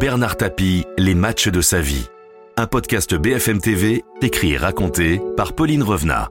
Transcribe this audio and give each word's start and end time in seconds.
Bernard 0.00 0.36
Tapie, 0.36 0.84
les 0.98 1.14
matchs 1.14 1.48
de 1.48 1.60
sa 1.60 1.80
vie. 1.80 2.06
Un 2.56 2.66
podcast 2.66 3.14
BFM 3.14 3.60
TV, 3.60 4.04
écrit 4.22 4.52
et 4.52 4.56
raconté 4.56 5.20
par 5.36 5.54
Pauline 5.54 5.82
Revenat. 5.82 6.30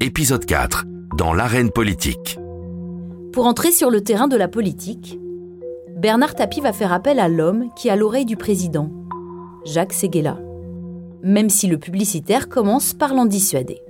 Épisode 0.00 0.44
4. 0.44 0.84
Dans 1.16 1.32
l'arène 1.32 1.70
politique. 1.70 2.38
Pour 3.32 3.46
entrer 3.46 3.70
sur 3.70 3.90
le 3.90 4.02
terrain 4.02 4.28
de 4.28 4.36
la 4.36 4.48
politique, 4.48 5.18
Bernard 5.96 6.34
Tapie 6.34 6.60
va 6.60 6.72
faire 6.72 6.92
appel 6.92 7.18
à 7.18 7.28
l'homme 7.28 7.68
qui 7.76 7.88
a 7.88 7.96
l'oreille 7.96 8.26
du 8.26 8.36
président, 8.36 8.90
Jacques 9.64 9.92
Séguéla. 9.92 10.38
Même 11.22 11.48
si 11.48 11.66
le 11.66 11.78
publicitaire 11.78 12.48
commence 12.48 12.92
par 12.92 13.14
l'en 13.14 13.26
dissuader. 13.26 13.80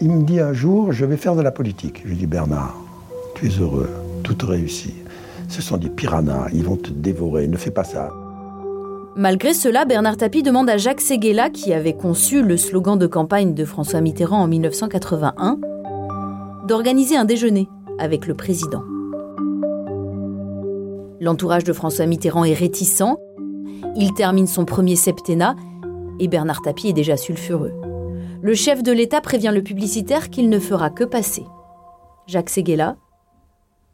Il 0.00 0.10
me 0.10 0.24
dit 0.24 0.40
un 0.40 0.52
jour, 0.52 0.90
je 0.92 1.04
vais 1.04 1.16
faire 1.16 1.36
de 1.36 1.42
la 1.42 1.52
politique. 1.52 2.00
Je 2.02 2.08
lui 2.08 2.16
dis, 2.16 2.26
Bernard, 2.26 2.76
tu 3.34 3.46
es 3.46 3.60
heureux, 3.60 3.88
tout 4.32 4.46
réussi. 4.46 4.94
Ce 5.48 5.62
sont 5.62 5.76
des 5.76 5.90
piranhas, 5.90 6.48
ils 6.52 6.64
vont 6.64 6.76
te 6.76 6.90
dévorer, 6.90 7.46
ne 7.46 7.56
fais 7.56 7.70
pas 7.70 7.84
ça. 7.84 8.10
Malgré 9.16 9.54
cela, 9.54 9.84
Bernard 9.84 10.16
Tapie 10.16 10.42
demande 10.42 10.68
à 10.68 10.76
Jacques 10.76 11.00
Séguéla, 11.00 11.50
qui 11.50 11.72
avait 11.72 11.92
conçu 11.92 12.42
le 12.42 12.56
slogan 12.56 12.98
de 12.98 13.06
campagne 13.06 13.54
de 13.54 13.64
François 13.64 14.00
Mitterrand 14.00 14.42
en 14.42 14.48
1981, 14.48 15.58
d'organiser 16.66 17.16
un 17.16 17.24
déjeuner 17.24 17.68
avec 17.98 18.26
le 18.26 18.34
président. 18.34 18.82
L'entourage 21.20 21.64
de 21.64 21.72
François 21.72 22.06
Mitterrand 22.06 22.44
est 22.44 22.54
réticent, 22.54 23.16
il 23.96 24.12
termine 24.14 24.48
son 24.48 24.64
premier 24.64 24.96
septennat 24.96 25.54
et 26.18 26.26
Bernard 26.26 26.62
Tapie 26.62 26.88
est 26.88 26.92
déjà 26.92 27.16
sulfureux. 27.16 27.72
Le 28.42 28.54
chef 28.54 28.82
de 28.82 28.92
l'État 28.92 29.20
prévient 29.20 29.52
le 29.54 29.62
publicitaire 29.62 30.28
qu'il 30.28 30.48
ne 30.48 30.58
fera 30.58 30.90
que 30.90 31.04
passer. 31.04 31.44
Jacques 32.26 32.50
Séguéla, 32.50 32.96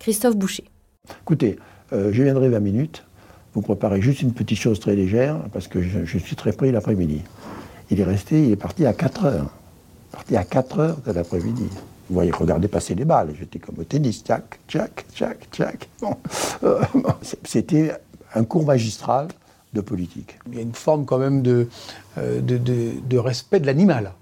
Christophe 0.01 0.35
Boucher. 0.35 0.65
Écoutez, 1.23 1.59
euh, 1.93 2.11
je 2.11 2.23
viendrai 2.23 2.49
20 2.49 2.61
minutes. 2.61 3.05
Vous 3.53 3.61
préparez 3.61 4.01
juste 4.01 4.23
une 4.23 4.33
petite 4.33 4.59
chose 4.59 4.81
très 4.81 4.97
légère, 4.97 5.37
parce 5.53 5.69
que 5.69 5.83
je, 5.83 6.19
suis 6.19 6.37
très 6.37 6.53
pris 6.53 6.73
l'après-midi. 6.73 7.21
Il 7.91 8.01
est 8.01 8.05
resté, 8.05 8.43
il 8.45 8.53
est 8.53 8.57
parti 8.57 8.87
à 8.87 8.95
4 8.95 9.25
heures. 9.27 9.51
Parti 10.11 10.37
à 10.37 10.45
4 10.45 10.79
heures 10.79 10.97
de 11.07 11.13
l'après-midi. 11.13 11.69
Vous 12.09 12.15
voyez, 12.15 12.31
regardez 12.31 12.67
passer 12.67 12.95
les 12.95 13.05
balles. 13.05 13.35
J'étais 13.39 13.59
comme 13.59 13.79
au 13.79 13.85
tennis, 13.85 14.23
tchac, 14.25 14.59
tchac, 14.67 15.05
tchac, 15.15 15.49
tchac. 15.53 15.89
Euh, 16.65 16.81
c'était 17.45 17.93
un 18.35 18.45
cours 18.45 18.65
magistral 18.65 19.29
de 19.75 19.83
politique. 19.83 20.39
Il 20.49 20.55
y 20.55 20.59
a 20.61 20.63
une 20.63 20.75
forme 20.75 21.05
quand 21.05 21.19
même 21.19 21.43
de, 21.43 21.69
euh, 22.17 22.41
de, 22.41 23.19
respect 23.19 23.61
de 23.61 23.67
l'animal 23.67 24.13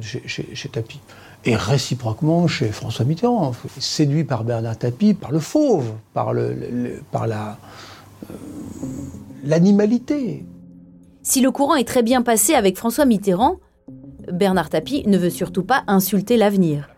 chez, 0.00 0.22
chez 0.26 0.68
Tapi 0.68 1.00
et 1.46 1.56
réciproquement 1.56 2.46
chez 2.46 2.68
François 2.68 3.04
Mitterrand. 3.04 3.52
Séduit 3.78 4.24
par 4.24 4.44
Bernard 4.44 4.78
Tapie, 4.78 5.14
par 5.14 5.32
le 5.32 5.38
fauve, 5.38 5.92
par, 6.12 6.32
le, 6.32 7.02
par 7.10 7.26
la, 7.26 7.58
euh, 8.30 8.34
l'animalité. 9.44 10.44
Si 11.22 11.40
le 11.40 11.50
courant 11.50 11.76
est 11.76 11.86
très 11.86 12.02
bien 12.02 12.22
passé 12.22 12.54
avec 12.54 12.76
François 12.76 13.04
Mitterrand, 13.04 13.58
Bernard 14.32 14.70
Tapie 14.70 15.04
ne 15.06 15.18
veut 15.18 15.30
surtout 15.30 15.64
pas 15.64 15.84
insulter 15.86 16.36
l'avenir. 16.36 16.88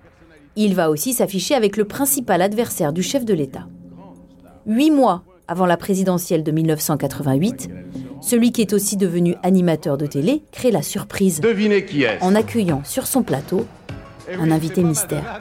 Il 0.56 0.75
va 0.75 0.91
aussi 0.91 1.12
s'afficher 1.12 1.55
avec 1.55 1.77
le 1.77 1.84
principal 1.84 2.41
adversaire 2.41 2.92
du 2.92 3.03
chef 3.03 3.25
de 3.25 3.34
l'État. 3.34 3.66
Huit 4.66 4.91
mois 4.91 5.22
avant 5.48 5.66
la 5.66 5.77
présidentielle 5.77 6.42
de 6.42 6.50
1988, 6.50 7.69
celui 8.20 8.53
qui 8.53 8.62
est 8.62 8.72
aussi 8.72 8.97
devenu 8.97 9.36
animateur 9.42 9.97
de 9.97 10.06
télé 10.06 10.42
crée 10.50 10.70
la 10.70 10.83
surprise 10.83 11.41
Devinez 11.41 11.84
qui 11.84 12.03
est 12.03 12.20
en 12.22 12.34
accueillant 12.34 12.83
sur 12.84 13.06
son 13.06 13.22
plateau 13.22 13.66
un 14.32 14.50
invité 14.50 14.82
mystère. 14.82 15.41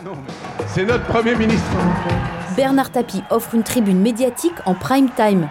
C'est 0.67 0.85
notre 0.85 1.05
Premier 1.05 1.35
ministre. 1.35 1.71
Bernard 2.55 2.91
Tapie 2.91 3.23
offre 3.29 3.55
une 3.55 3.63
tribune 3.63 3.99
médiatique 3.99 4.53
en 4.65 4.73
prime 4.73 5.09
time 5.15 5.49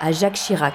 à 0.00 0.12
Jacques 0.12 0.34
Chirac, 0.34 0.74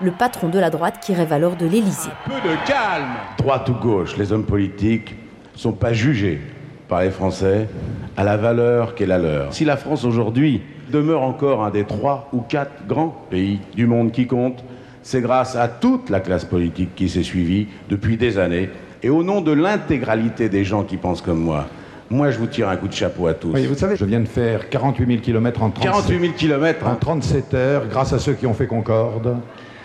le 0.00 0.10
patron 0.10 0.48
de 0.48 0.58
la 0.58 0.70
droite 0.70 1.00
qui 1.00 1.14
rêve 1.14 1.32
alors 1.32 1.56
de 1.56 1.66
l'Élysée. 1.66 2.10
Peu 2.24 2.48
de 2.48 2.54
calme. 2.66 3.10
Droite 3.38 3.68
ou 3.68 3.74
gauche, 3.74 4.16
les 4.16 4.32
hommes 4.32 4.46
politiques 4.46 5.14
ne 5.54 5.58
sont 5.58 5.72
pas 5.72 5.92
jugés 5.92 6.40
par 6.88 7.02
les 7.02 7.10
Français 7.10 7.68
à 8.16 8.24
la 8.24 8.36
valeur 8.36 8.94
qu'est 8.94 9.06
la 9.06 9.18
leur. 9.18 9.52
Si 9.52 9.64
la 9.64 9.76
France 9.76 10.04
aujourd'hui 10.04 10.62
demeure 10.90 11.22
encore 11.22 11.64
un 11.64 11.70
des 11.70 11.84
trois 11.84 12.28
ou 12.32 12.40
quatre 12.40 12.86
grands 12.86 13.16
pays 13.30 13.60
du 13.74 13.86
monde 13.86 14.12
qui 14.12 14.26
compte, 14.26 14.64
c'est 15.02 15.20
grâce 15.20 15.56
à 15.56 15.68
toute 15.68 16.10
la 16.10 16.20
classe 16.20 16.44
politique 16.44 16.94
qui 16.94 17.08
s'est 17.08 17.22
suivie 17.22 17.68
depuis 17.88 18.16
des 18.16 18.38
années 18.38 18.70
et 19.02 19.10
au 19.10 19.22
nom 19.22 19.40
de 19.40 19.52
l'intégralité 19.52 20.48
des 20.48 20.64
gens 20.64 20.84
qui 20.84 20.96
pensent 20.96 21.22
comme 21.22 21.40
moi, 21.40 21.66
moi, 22.12 22.30
je 22.30 22.38
vous 22.38 22.46
tire 22.46 22.68
un 22.68 22.76
coup 22.76 22.88
de 22.88 22.92
chapeau 22.92 23.26
à 23.26 23.32
tous. 23.32 23.52
Oui, 23.54 23.64
vous 23.64 23.74
savez, 23.74 23.96
je 23.96 24.04
viens 24.04 24.20
de 24.20 24.28
faire 24.28 24.68
48 24.68 25.06
000 25.06 25.20
km 25.22 25.62
en 25.62 25.70
37, 25.70 25.90
48 25.90 26.82
en 26.84 26.94
37 26.94 27.54
heures, 27.54 27.86
grâce 27.88 28.12
à 28.12 28.18
ceux 28.18 28.34
qui 28.34 28.46
ont 28.46 28.52
fait 28.52 28.66
Concorde. 28.66 29.38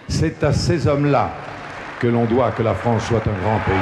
C'est 0.09 0.43
à 0.43 0.51
ces 0.51 0.87
hommes-là 0.87 1.31
que 2.01 2.07
l'on 2.07 2.25
doit 2.25 2.51
que 2.51 2.63
la 2.63 2.73
France 2.73 3.03
soit 3.05 3.25
un 3.25 3.41
grand 3.43 3.59
pays. 3.65 3.75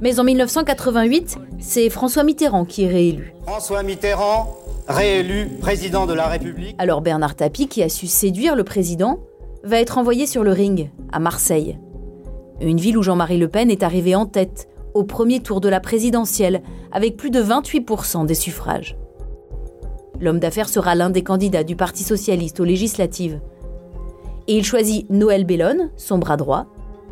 Mais 0.00 0.18
en 0.18 0.24
1988, 0.24 1.38
c'est 1.58 1.90
François 1.90 2.24
Mitterrand 2.24 2.64
qui 2.64 2.84
est 2.84 2.88
réélu. 2.88 3.34
François 3.42 3.82
Mitterrand, 3.82 4.56
réélu 4.88 5.50
président 5.60 6.06
de 6.06 6.14
la 6.14 6.26
République. 6.26 6.74
Alors 6.78 7.02
Bernard 7.02 7.34
Tapie, 7.34 7.68
qui 7.68 7.82
a 7.82 7.90
su 7.90 8.06
séduire 8.06 8.56
le 8.56 8.64
président, 8.64 9.20
va 9.62 9.78
être 9.78 9.98
envoyé 9.98 10.26
sur 10.26 10.42
le 10.42 10.52
ring, 10.52 10.88
à 11.12 11.18
Marseille 11.18 11.76
une 12.68 12.80
ville 12.80 12.98
où 12.98 13.02
Jean-Marie 13.02 13.38
Le 13.38 13.48
Pen 13.48 13.70
est 13.70 13.82
arrivé 13.82 14.14
en 14.14 14.26
tête 14.26 14.68
au 14.94 15.04
premier 15.04 15.40
tour 15.40 15.60
de 15.60 15.68
la 15.68 15.80
présidentielle 15.80 16.62
avec 16.92 17.16
plus 17.16 17.30
de 17.30 17.42
28% 17.42 18.26
des 18.26 18.34
suffrages. 18.34 18.96
L'homme 20.20 20.38
d'affaires 20.38 20.68
sera 20.68 20.94
l'un 20.94 21.10
des 21.10 21.22
candidats 21.22 21.64
du 21.64 21.76
Parti 21.76 22.02
socialiste 22.02 22.60
aux 22.60 22.64
législatives. 22.64 23.40
Et 24.48 24.56
il 24.58 24.64
choisit 24.64 25.08
Noël 25.08 25.44
Bellone, 25.44 25.90
son 25.96 26.18
bras 26.18 26.36
droit, 26.36 26.66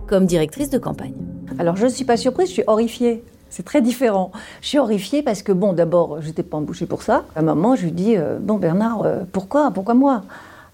comme 0.07 0.27
directrice 0.27 0.71
de 0.71 0.79
campagne. 0.79 1.15
Alors 1.59 1.77
je 1.77 1.85
ne 1.85 1.91
suis 1.91 2.05
pas 2.05 2.17
surprise, 2.17 2.49
je 2.49 2.55
suis 2.55 2.65
horrifiée. 2.67 3.23
C'est 3.51 3.65
très 3.65 3.81
différent. 3.81 4.31
Je 4.61 4.69
suis 4.69 4.79
horrifiée 4.79 5.23
parce 5.23 5.43
que, 5.43 5.53
bon, 5.53 5.73
d'abord, 5.73 6.21
je 6.21 6.27
n'étais 6.27 6.43
pas 6.43 6.59
embauchée 6.59 6.85
pour 6.85 7.01
ça. 7.01 7.25
À 7.35 7.41
un 7.41 7.43
moment, 7.43 7.77
je 7.77 7.85
lui 7.85 7.93
dis 7.93 8.15
euh, 8.17 8.39
Bon, 8.39 8.57
Bernard, 8.59 9.03
euh, 9.05 9.21
pourquoi? 9.33 9.71
Pourquoi 9.71 9.95
moi? 9.95 10.23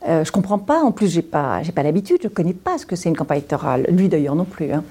Euh, 0.06 0.24
je 0.24 0.32
comprends 0.32 0.58
pas. 0.58 0.82
En 0.82 0.92
plus, 0.92 1.12
j'ai 1.12 1.22
pas, 1.22 1.62
j'ai 1.62 1.72
pas 1.72 1.82
l'habitude. 1.82 2.18
Je 2.22 2.28
connais 2.28 2.52
pas 2.52 2.78
ce 2.78 2.86
que 2.86 2.96
c'est 2.96 3.08
une 3.08 3.16
campagne 3.16 3.38
électorale. 3.38 3.86
Lui 3.90 4.08
d'ailleurs 4.08 4.34
non 4.34 4.44
plus. 4.44 4.72
Hein. 4.72 4.84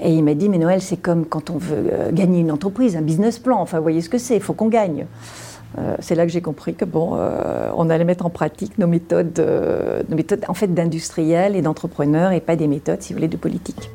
Et 0.00 0.12
il 0.12 0.24
m'a 0.24 0.34
dit, 0.34 0.48
mais 0.48 0.58
Noël, 0.58 0.82
c'est 0.82 0.96
comme 0.96 1.24
quand 1.24 1.50
on 1.50 1.58
veut 1.58 1.88
euh, 1.92 2.12
gagner 2.12 2.40
une 2.40 2.50
entreprise, 2.50 2.96
un 2.96 3.02
business 3.02 3.38
plan. 3.38 3.60
Enfin, 3.60 3.78
vous 3.78 3.84
voyez 3.84 4.00
ce 4.00 4.08
que 4.08 4.18
c'est. 4.18 4.36
Il 4.36 4.42
faut 4.42 4.54
qu'on 4.54 4.68
gagne. 4.68 5.06
Euh, 5.78 5.96
c'est 6.00 6.14
là 6.14 6.24
que 6.24 6.32
j'ai 6.32 6.40
compris 6.40 6.74
que 6.74 6.84
bon, 6.84 7.18
on 7.76 7.90
allait 7.90 8.04
mettre 8.04 8.24
en 8.24 8.30
pratique 8.30 8.78
nos 8.78 8.86
méthodes, 8.86 9.44
nos 10.08 10.16
méthodes 10.16 10.40
en 10.48 10.54
fait 10.54 10.72
d'industriels 10.72 11.54
et 11.54 11.60
d'entrepreneurs 11.60 12.32
et 12.32 12.40
pas 12.40 12.56
des 12.56 12.68
méthodes, 12.68 13.02
si 13.02 13.12
vous 13.12 13.18
voulez, 13.18 13.28
de 13.28 13.36
politique. 13.36 13.90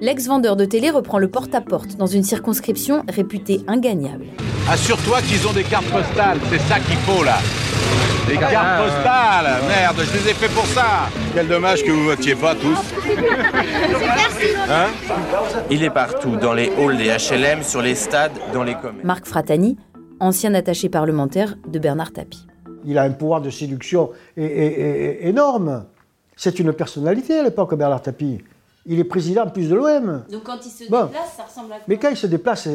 L'ex-vendeur 0.00 0.54
de 0.56 0.64
télé 0.64 0.90
reprend 0.90 1.18
le 1.18 1.28
porte-à-porte 1.28 1.90
-porte 1.90 1.96
dans 1.96 2.06
une 2.06 2.22
circonscription 2.22 3.02
réputée 3.08 3.62
ingagnable. 3.66 4.26
Assure-toi 4.70 5.20
qu'ils 5.22 5.46
ont 5.48 5.52
des 5.52 5.64
cartes 5.64 5.90
postales, 5.90 6.38
c'est 6.50 6.60
ça 6.60 6.78
qu'il 6.78 6.96
faut 6.98 7.24
là. 7.24 7.38
Des 8.28 8.36
cartes 8.36 8.84
postales 8.84 9.62
Merde, 9.66 9.96
je 10.00 10.18
les 10.18 10.30
ai 10.30 10.34
fait 10.34 10.52
pour 10.52 10.66
ça 10.66 11.08
Quel 11.34 11.48
dommage 11.48 11.82
que 11.82 11.90
vous 11.90 12.04
votiez 12.04 12.34
pas 12.34 12.54
tous. 12.54 12.78
Hein 14.70 14.88
Il 15.70 15.82
est 15.82 15.90
partout, 15.90 16.36
dans 16.36 16.52
les 16.52 16.70
halls 16.78 16.98
des 16.98 17.08
HLM, 17.08 17.62
sur 17.62 17.80
les 17.80 17.94
stades, 17.94 18.32
dans 18.52 18.62
les 18.62 18.74
commerces. 18.74 19.04
Marc 19.04 19.26
Fratani, 19.26 19.78
ancien 20.20 20.54
attaché 20.54 20.88
parlementaire 20.90 21.56
de 21.66 21.78
Bernard 21.78 22.12
Tapie. 22.12 22.46
Il 22.84 22.98
a 22.98 23.02
un 23.02 23.10
pouvoir 23.10 23.40
de 23.40 23.50
séduction 23.50 24.10
énorme. 24.36 25.86
C'est 26.36 26.58
une 26.58 26.72
personnalité 26.72 27.38
à 27.38 27.42
l'époque, 27.42 27.74
Bernard 27.74 28.02
Tapie 28.02 28.42
il 28.88 28.98
est 28.98 29.04
président 29.04 29.44
en 29.44 29.50
plus 29.50 29.68
de 29.68 29.74
l'OM. 29.74 30.24
Donc 30.32 30.44
quand 30.44 30.58
il 30.64 30.70
se 30.70 30.84
déplace, 30.84 31.10
ça 31.36 31.44
ressemble 31.44 31.72
à 31.72 31.76
quoi 31.76 31.84
Mais 31.86 31.98
quand 31.98 32.08
il 32.10 32.16
se 32.16 32.26
déplace, 32.26 32.66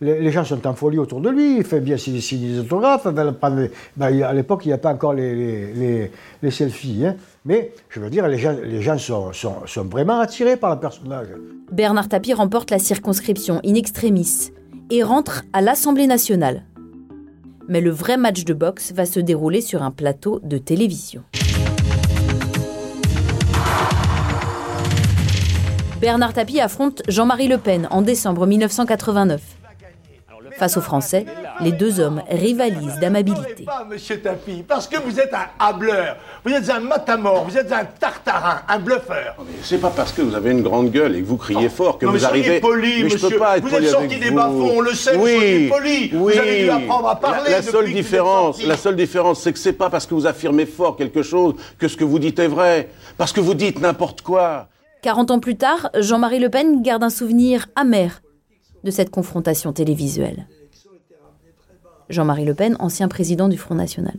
les 0.00 0.30
gens 0.30 0.44
sont 0.44 0.64
en 0.66 0.74
folie 0.74 0.98
autour 0.98 1.20
de 1.20 1.28
lui, 1.28 1.58
il 1.58 1.64
fait 1.64 1.80
bien 1.80 1.96
signer 1.96 2.52
des 2.52 2.60
autographes. 2.60 3.08
Ben, 3.08 4.22
à 4.22 4.32
l'époque, 4.32 4.64
il 4.64 4.68
n'y 4.68 4.74
a 4.74 4.78
pas 4.78 4.92
encore 4.92 5.14
les, 5.14 6.10
selfies. 6.50 7.04
Hein. 7.04 7.16
Mais 7.44 7.72
je 7.88 7.98
veux 7.98 8.10
dire, 8.10 8.28
les 8.28 8.38
gens, 8.38 8.54
les 8.62 8.80
gens 8.80 8.96
sont, 8.96 9.32
sont, 9.32 9.84
vraiment 9.84 10.20
attirés 10.20 10.56
par 10.56 10.74
le 10.74 10.80
personnage. 10.80 11.28
Bernard 11.72 12.08
Tapie 12.08 12.32
remporte 12.32 12.70
la 12.70 12.78
circonscription 12.78 13.60
in 13.64 13.74
extremis 13.74 14.52
et 14.90 15.02
rentre 15.02 15.42
à 15.52 15.60
l'Assemblée 15.60 16.06
nationale. 16.06 16.62
Mais 17.68 17.80
le 17.80 17.90
vrai 17.90 18.16
match 18.16 18.44
de 18.44 18.54
boxe 18.54 18.92
va 18.92 19.04
se 19.04 19.20
dérouler 19.20 19.60
sur 19.60 19.82
un 19.82 19.90
plateau 19.90 20.40
de 20.42 20.58
télévision. 20.58 21.22
Bernard 26.00 26.32
Tapie 26.32 26.60
affronte 26.60 27.02
Jean-Marie 27.08 27.48
Le 27.48 27.58
Pen 27.58 27.88
en 27.90 28.02
décembre 28.02 28.46
1989. 28.46 29.40
Face 30.56 30.76
aux 30.76 30.80
Français, 30.80 31.24
les 31.60 31.70
deux 31.70 32.00
hommes 32.00 32.20
rivalisent 32.28 32.98
d'amabilité. 33.00 33.62
pas, 33.64 33.86
monsieur 33.88 34.18
Tapi, 34.20 34.64
parce 34.66 34.88
que 34.88 34.96
vous 35.00 35.20
êtes 35.20 35.32
un 35.32 35.46
hableur, 35.64 36.16
vous 36.44 36.52
êtes 36.52 36.68
un 36.68 36.80
matamor, 36.80 37.44
vous 37.44 37.56
êtes 37.56 37.70
un 37.70 37.84
tartarin, 37.84 38.62
un 38.66 38.78
bluffeur. 38.80 39.36
C'est 39.62 39.78
pas 39.80 39.90
parce 39.94 40.10
que 40.10 40.20
vous 40.22 40.34
avez 40.34 40.50
une 40.50 40.62
grande 40.62 40.90
gueule 40.90 41.14
et 41.14 41.20
que 41.20 41.26
vous 41.26 41.36
criez 41.36 41.68
fort 41.68 41.96
que 41.98 42.06
Non, 42.06 42.12
vous 42.12 42.24
arrivez. 42.24 42.58
poli, 42.58 43.04
mais 43.04 43.08
je 43.10 43.14
monsieur. 43.14 43.28
peux 43.30 43.38
pas 43.38 43.58
être 43.58 43.62
Vous 43.64 43.70
poli 43.70 43.84
êtes 43.86 43.92
sorti 43.92 44.18
des 44.18 44.30
vous. 44.30 44.34
bas-fonds, 44.36 44.72
on 44.78 44.80
le 44.80 44.94
sait, 44.94 45.16
oui, 45.16 45.34
soyez 45.36 45.68
poli. 45.68 46.08
Vous 46.08 46.24
Oui. 46.24 46.38
avez 46.38 46.62
dû 46.64 46.70
apprendre 46.70 47.08
à 47.08 47.16
parler 47.20 47.50
La, 47.50 47.56
la 47.58 47.62
seule 47.62 47.86
vous 47.86 47.92
différence, 47.92 48.62
la 48.64 48.76
seule 48.76 48.96
différence, 48.96 49.40
c'est 49.42 49.52
que 49.52 49.58
c'est 49.60 49.72
pas 49.74 49.90
parce 49.90 50.06
que 50.06 50.14
vous 50.14 50.26
affirmez 50.26 50.66
fort 50.66 50.96
quelque 50.96 51.22
chose 51.22 51.54
que 51.78 51.86
ce 51.86 51.96
que 51.96 52.04
vous 52.04 52.18
dites 52.18 52.38
est 52.40 52.48
vrai. 52.48 52.88
Parce 53.16 53.32
que 53.32 53.40
vous 53.40 53.54
dites 53.54 53.80
n'importe 53.80 54.22
quoi. 54.22 54.66
40 55.02 55.30
ans 55.30 55.40
plus 55.40 55.56
tard, 55.56 55.90
Jean-Marie 55.98 56.40
Le 56.40 56.48
Pen 56.50 56.82
garde 56.82 57.02
un 57.04 57.10
souvenir 57.10 57.66
amer 57.76 58.22
de 58.84 58.90
cette 58.90 59.10
confrontation 59.10 59.72
télévisuelle. 59.72 60.46
Jean-Marie 62.08 62.44
Le 62.44 62.54
Pen, 62.54 62.76
ancien 62.78 63.08
président 63.08 63.48
du 63.48 63.58
Front 63.58 63.74
National. 63.74 64.14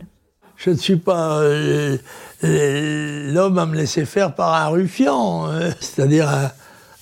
Je 0.56 0.70
ne 0.70 0.76
suis 0.76 0.96
pas 0.96 1.40
euh, 1.40 1.96
euh, 2.44 3.32
l'homme 3.32 3.58
à 3.58 3.66
me 3.66 3.74
laisser 3.76 4.04
faire 4.04 4.34
par 4.34 4.54
un 4.54 4.68
ruffian, 4.68 5.48
euh, 5.48 5.70
c'est-à-dire 5.80 6.28
un, 6.28 6.50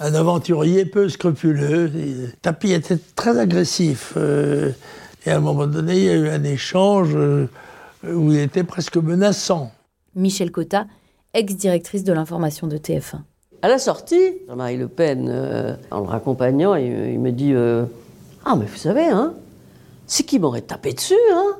un 0.01 0.15
aventurier 0.15 0.87
peu 0.87 1.09
scrupuleux. 1.09 1.91
Tapi 2.41 2.73
était 2.73 2.99
très 3.17 3.39
agressif. 3.39 4.15
euh, 4.17 4.71
et 5.27 5.31
à 5.31 5.37
un 5.37 5.41
moment 5.41 5.67
donné, 5.67 5.99
il 5.99 6.05
y 6.05 6.09
a 6.09 6.15
eu 6.15 6.29
un 6.29 6.45
échange 6.45 7.15
où 8.05 8.33
il 8.33 8.39
était 8.39 8.63
presque 8.65 8.97
menaçant. 8.97 9.73
Michel 10.15 10.53
Cotta, 10.53 10.87
ex-directrice 11.35 12.05
de 12.05 12.13
l'information 12.13 12.67
de 12.69 12.79
TF1. 12.79 13.21
À 13.63 13.69
la 13.69 13.79
sortie, 13.79 14.35
Jean-Marie 14.49 14.77
Le 14.77 14.89
Pen, 14.89 15.29
euh, 15.29 15.75
en 15.91 16.01
le 16.01 16.07
raccompagnant, 16.07 16.75
il, 16.77 17.11
il 17.13 17.19
me 17.19 17.33
dit 17.33 17.53
euh, 17.55 17.85
Ah, 18.45 18.55
mais 18.57 18.67
vous 18.67 18.77
savez, 18.77 19.07
hein, 19.07 19.35
c'est 20.07 20.23
qui 20.23 20.39
m'aurait 20.39 20.61
tapé 20.61 20.93
dessus, 20.93 21.15
hein 21.35 21.57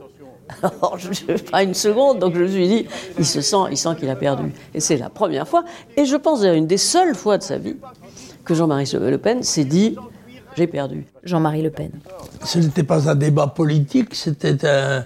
Alors, 0.63 0.97
je 0.99 1.09
n'ai 1.27 1.39
pas 1.39 1.63
une 1.63 1.75
seconde, 1.75 2.21
donc 2.21 2.35
je 2.35 2.41
me 2.43 2.49
suis 2.49 2.69
dit 2.69 2.87
Il 3.19 3.27
se 3.27 3.41
sent, 3.41 3.57
il 3.71 3.77
sent 3.77 3.91
qu'il 3.99 4.09
a 4.11 4.17
perdu. 4.17 4.53
Et 4.75 4.81
c'est 4.81 4.97
la 4.97 5.11
première 5.11 5.47
fois, 5.49 5.65
et 5.97 6.05
je 6.05 6.17
pense 6.17 6.41
d'ailleurs 6.41 6.57
une 6.57 6.67
des 6.69 6.77
seules 6.79 7.15
fois 7.15 7.37
de 7.37 7.43
sa 7.43 7.59
vie, 7.59 7.77
que 8.45 8.55
Jean-Marie 8.55 8.89
Le 8.93 9.19
Pen 9.19 9.43
s'est 9.43 9.65
dit 9.65 9.97
J'ai 10.57 10.69
perdu. 10.69 11.05
Jean-Marie 11.25 11.63
Le 11.63 11.71
Pen. 11.71 11.91
Ce 12.45 12.59
n'était 12.61 12.85
pas 12.85 13.11
un 13.11 13.15
débat 13.17 13.49
politique, 13.49 14.15
c'était 14.15 14.65
un, 14.65 15.05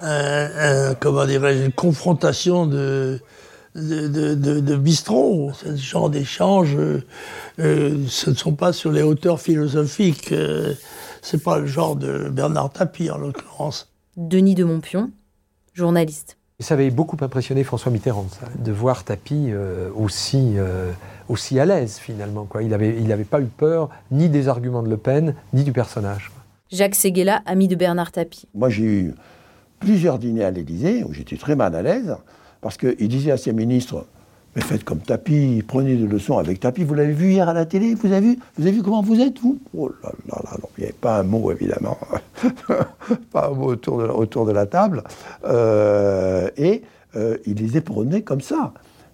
un- 0.00 0.90
un- 0.90 0.94
comment 0.94 1.26
dirais-je, 1.26 1.64
une 1.64 1.72
confrontation 1.72 2.64
de, 2.66 3.18
de, 3.78 4.08
de, 4.08 4.34
de- 4.34 4.60
de 4.60 4.76
bistrot. 4.76 5.52
Ce 5.54 5.74
genre 5.76 6.10
d'échange, 6.10 6.74
euh, 6.76 7.02
euh, 7.60 8.04
ce 8.08 8.30
ne 8.30 8.34
sont 8.34 8.54
pas 8.54 8.72
sur 8.72 8.90
les 8.92 9.02
hauteurs 9.02 9.40
philosophiques. 9.40 10.32
euh, 10.32 10.74
c'est 11.22 11.42
pas 11.42 11.58
le 11.58 11.66
genre 11.66 11.96
de 11.96 12.28
Bernard 12.28 12.70
Tapie, 12.70 13.10
en 13.10 13.18
l'occurrence. 13.18 13.90
Denis 14.16 14.54
de 14.54 14.64
Montpion, 14.64 15.10
journaliste. 15.74 16.36
Ça 16.60 16.74
avait 16.74 16.90
beaucoup 16.90 17.16
impressionné 17.20 17.62
François 17.62 17.92
Mitterrand, 17.92 18.26
ça, 18.30 18.46
de 18.58 18.72
voir 18.72 19.04
Tapi 19.04 19.50
euh, 19.52 19.90
aussi, 19.94 20.54
euh, 20.56 20.90
aussi 21.28 21.60
à 21.60 21.64
l'aise 21.64 21.98
finalement. 21.98 22.46
Quoi. 22.46 22.62
Il 22.64 22.70
n'avait 22.70 23.00
il 23.00 23.12
avait 23.12 23.22
pas 23.24 23.40
eu 23.40 23.46
peur 23.46 23.90
ni 24.10 24.28
des 24.28 24.48
arguments 24.48 24.82
de 24.82 24.88
Le 24.90 24.96
Pen, 24.96 25.34
ni 25.52 25.62
du 25.62 25.72
personnage. 25.72 26.32
Jacques 26.72 26.96
Séguéla, 26.96 27.42
ami 27.46 27.68
de 27.68 27.76
Bernard 27.76 28.10
Tapie. 28.10 28.46
Moi, 28.54 28.70
j'ai 28.70 28.82
eu 28.84 29.14
plusieurs 29.78 30.18
dîners 30.18 30.44
à 30.44 30.50
l'Élysée 30.50 31.04
où 31.04 31.12
j'étais 31.14 31.36
très 31.36 31.54
mal 31.54 31.74
à 31.76 31.82
l'aise 31.82 32.16
parce 32.60 32.76
qu'il 32.76 33.08
disait 33.08 33.30
à 33.30 33.36
ses 33.36 33.52
ministres 33.52 34.06
Mais 34.56 34.62
faites 34.62 34.84
comme 34.84 34.98
Tapi, 34.98 35.62
prenez 35.66 35.96
des 35.96 36.06
leçons 36.06 36.38
avec 36.38 36.60
Tapi. 36.60 36.84
Vous 36.84 36.94
l'avez 36.94 37.12
vu 37.12 37.32
hier 37.32 37.48
à 37.48 37.52
la 37.52 37.66
télé 37.66 37.94
Vous 37.94 38.12
avez 38.12 38.20
vu 38.20 38.38
Vous 38.56 38.66
avez 38.66 38.72
vu 38.72 38.82
comment 38.82 39.02
vous 39.02 39.20
êtes, 39.20 39.38
vous? 39.40 39.58
Oh 39.76 39.90
là 40.02 40.12
là 40.28 40.38
il 40.76 40.82
n'y 40.82 40.84
avait 40.84 40.92
pas 40.92 41.18
un 41.18 41.22
mot, 41.22 41.50
évidemment. 41.50 41.98
pas 43.32 43.48
un 43.48 43.54
mot 43.54 43.72
autour 43.72 44.46
de 44.46 44.52
la, 44.52 44.66
table. 44.66 45.02
Euh, 45.44 46.48
et 46.56 46.82
euh, 47.16 47.36
il 47.46 47.56
les 47.56 47.76
éprenait 47.76 48.22
comme 48.22 48.40
ça. 48.40 48.72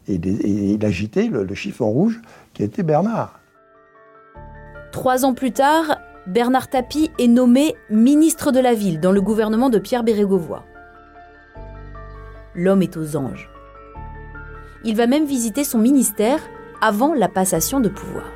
Et, 0.09 0.15
il 0.15 0.85
agitait 0.85 1.29
le, 1.29 1.45
le 1.45 1.55
chiffon 1.55 1.89
rouge 1.91 2.21
qui 2.53 2.63
était 2.63 2.83
Bernard. 2.83 3.41
Trois 4.93 5.25
ans 5.25 5.35
plus 5.35 5.53
tard, 5.53 5.99
Bernard 6.27 6.69
Tapie 6.69 7.11
est 7.19 7.29
nommé 7.29 7.75
ministre 7.91 8.53
de 8.53 8.61
la 8.61 8.75
Ville 8.75 9.01
dans 9.01 9.13
le 9.13 9.21
gouvernement 9.21 9.71
de 9.71 9.79
Pierre 9.79 10.05
Bérégovoy. 10.05 10.63
L'homme 12.55 12.83
est 12.83 12.97
aux 12.97 13.17
anges. 13.17 13.51
Il 14.85 14.97
va 14.97 15.07
même 15.07 15.25
visiter 15.25 15.65
son 15.65 15.79
ministère 15.79 16.39
avant 16.81 17.15
la 17.15 17.29
passation 17.29 17.81
de 17.81 17.89
pouvoir. 17.89 18.27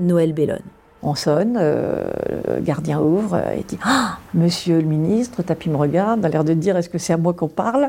Noël 0.00 0.32
Bellone. 0.32 0.58
On 1.02 1.14
sonne, 1.14 1.56
euh, 1.60 2.08
le 2.56 2.60
gardien 2.60 3.00
ouvre 3.00 3.36
et 3.56 3.64
dit 3.66 3.78
Ah, 3.84 4.18
Monsieur 4.34 4.78
le 4.80 4.86
ministre, 4.86 5.42
Tapi 5.42 5.70
me 5.70 5.76
regarde, 5.76 6.24
a 6.24 6.28
l'air 6.28 6.42
de 6.42 6.54
dire 6.54 6.76
Est-ce 6.76 6.88
que 6.88 6.98
c'est 6.98 7.12
à 7.12 7.16
moi 7.16 7.32
qu'on 7.32 7.48
parle? 7.48 7.88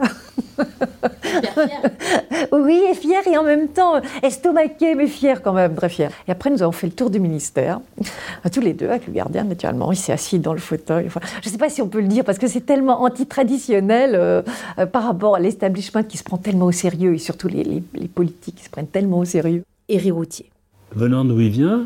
Oui, 2.51 2.81
et 2.89 2.93
fier 2.95 3.21
et 3.27 3.37
en 3.37 3.43
même 3.43 3.67
temps 3.69 4.01
estomaqué, 4.23 4.95
mais 4.95 5.07
fier 5.07 5.41
quand 5.41 5.53
même, 5.53 5.75
très 5.75 5.89
fier. 5.89 6.09
Et 6.27 6.31
après, 6.31 6.49
nous 6.49 6.61
avons 6.63 6.71
fait 6.71 6.87
le 6.87 6.93
tour 6.93 7.09
du 7.09 7.19
ministère, 7.19 7.79
tous 8.51 8.61
les 8.61 8.73
deux, 8.73 8.87
avec 8.89 9.07
le 9.07 9.13
gardien, 9.13 9.43
naturellement. 9.43 9.91
Il 9.91 9.95
s'est 9.97 10.13
assis 10.13 10.39
dans 10.39 10.53
le 10.53 10.59
fauteuil. 10.59 11.05
Enfin, 11.07 11.19
je 11.41 11.47
ne 11.47 11.51
sais 11.51 11.57
pas 11.57 11.69
si 11.69 11.81
on 11.81 11.87
peut 11.87 12.01
le 12.01 12.07
dire, 12.07 12.23
parce 12.23 12.37
que 12.37 12.47
c'est 12.47 12.61
tellement 12.65 13.03
antitraditionnel 13.03 14.15
euh, 14.15 14.41
euh, 14.77 14.85
par 14.85 15.03
rapport 15.03 15.35
à 15.35 15.39
l'establishment 15.39 16.03
qui 16.03 16.17
se 16.17 16.23
prend 16.23 16.37
tellement 16.37 16.65
au 16.67 16.71
sérieux, 16.71 17.13
et 17.13 17.17
surtout 17.19 17.47
les, 17.47 17.63
les- 17.63 17.83
les 17.93 18.07
politiques 18.07 18.55
qui 18.55 18.63
se 18.63 18.69
prennent 18.69 18.87
tellement 18.87 19.19
au 19.19 19.25
sérieux. 19.25 19.63
Éric 19.87 20.13
Routier. 20.13 20.49
venant 20.95 21.25
d'où 21.25 21.39
il 21.41 21.49
vient, 21.49 21.85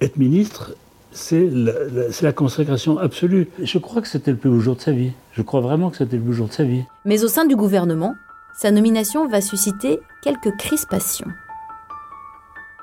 être 0.00 0.16
ministre, 0.16 0.74
c'est 1.12 1.48
la, 1.50 1.72
la- 1.92 2.12
c'est 2.12 2.24
la 2.24 2.32
consécration 2.32 2.98
absolue. 2.98 3.48
Je 3.62 3.78
crois 3.78 4.00
que 4.02 4.08
c'était 4.08 4.30
le 4.30 4.36
plus 4.36 4.50
beau 4.50 4.60
jour 4.60 4.76
de 4.76 4.80
sa 4.80 4.92
vie. 4.92 5.12
Je 5.32 5.42
crois 5.42 5.60
vraiment 5.60 5.90
que 5.90 5.96
c'était 5.96 6.16
le 6.16 6.22
plus 6.22 6.28
beau 6.30 6.32
jour 6.34 6.48
de 6.48 6.52
sa 6.52 6.64
vie. 6.64 6.84
Mais 7.04 7.24
au 7.24 7.28
sein 7.28 7.44
du 7.44 7.56
gouvernement, 7.56 8.14
sa 8.56 8.70
nomination 8.70 9.26
va 9.28 9.40
susciter 9.40 10.00
quelques 10.22 10.56
crispations. 10.56 11.28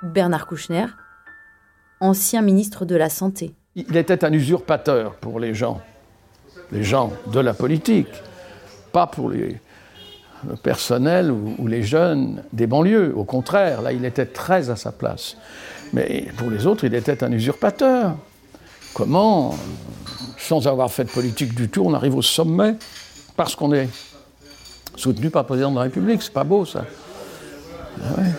Bernard 0.03 0.47
Kouchner, 0.47 0.85
ancien 1.99 2.41
ministre 2.41 2.85
de 2.85 2.95
la 2.95 3.09
Santé. 3.09 3.53
Il 3.75 3.95
était 3.97 4.23
un 4.25 4.33
usurpateur 4.33 5.15
pour 5.15 5.39
les 5.39 5.53
gens, 5.53 5.81
les 6.71 6.83
gens 6.83 7.13
de 7.31 7.39
la 7.39 7.53
politique, 7.53 8.07
pas 8.91 9.07
pour 9.07 9.29
les, 9.29 9.59
le 10.47 10.55
personnel 10.55 11.31
ou, 11.31 11.55
ou 11.59 11.67
les 11.67 11.83
jeunes 11.83 12.43
des 12.53 12.67
banlieues. 12.67 13.13
Au 13.15 13.23
contraire, 13.23 13.81
là, 13.81 13.91
il 13.91 14.05
était 14.05 14.25
très 14.25 14.69
à 14.69 14.75
sa 14.75 14.91
place. 14.91 15.37
Mais 15.93 16.27
pour 16.37 16.49
les 16.49 16.65
autres, 16.65 16.85
il 16.85 16.93
était 16.93 17.23
un 17.23 17.31
usurpateur. 17.31 18.15
Comment, 18.93 19.55
sans 20.37 20.67
avoir 20.67 20.91
fait 20.91 21.05
de 21.05 21.09
politique 21.09 21.53
du 21.53 21.69
tout, 21.69 21.83
on 21.85 21.93
arrive 21.93 22.15
au 22.15 22.21
sommet 22.21 22.75
parce 23.35 23.55
qu'on 23.55 23.73
est 23.73 23.89
soutenu 24.95 25.29
par 25.29 25.43
le 25.43 25.47
président 25.47 25.71
de 25.71 25.75
la 25.75 25.83
République? 25.83 26.21
C'est 26.21 26.33
pas 26.33 26.43
beau, 26.43 26.65
ça. 26.65 26.85
Ah 28.01 28.19
ouais. 28.19 28.31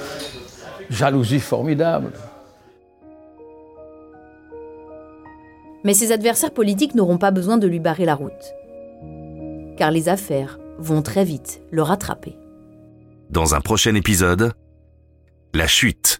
Jalousie 0.91 1.41
formidable. 1.41 2.13
Mais 5.85 5.95
ses 5.95 6.13
adversaires 6.13 6.53
politiques 6.53 6.95
n'auront 6.95 7.19
pas 7.19 7.31
besoin 7.31 7.57
de 7.57 7.67
lui 7.67 7.79
barrer 7.79 8.05
la 8.05 8.15
route. 8.15 8.33
Car 9.77 9.91
les 9.91 10.09
affaires 10.09 10.59
vont 10.79 11.03
très 11.03 11.25
vite 11.25 11.61
le 11.71 11.83
rattraper. 11.83 12.37
Dans 13.31 13.55
un 13.55 13.61
prochain 13.61 13.95
épisode, 13.95 14.53
La 15.55 15.67
chute. 15.67 16.18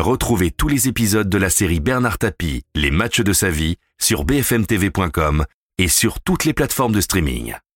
Retrouvez 0.00 0.50
tous 0.50 0.68
les 0.68 0.88
épisodes 0.88 1.28
de 1.28 1.36
la 1.36 1.50
série 1.50 1.78
Bernard 1.78 2.16
Tapie, 2.16 2.62
Les 2.74 2.90
matchs 2.90 3.20
de 3.20 3.34
sa 3.34 3.50
vie 3.50 3.76
sur 4.00 4.24
bfmtv.com 4.24 5.44
et 5.76 5.88
sur 5.88 6.20
toutes 6.20 6.46
les 6.46 6.54
plateformes 6.54 6.94
de 6.94 7.02
streaming. 7.02 7.54